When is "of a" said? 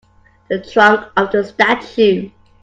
1.15-1.43